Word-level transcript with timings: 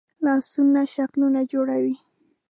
لاسونه 0.25 0.81
شکلونه 0.93 1.41
جوړوي 1.51 1.95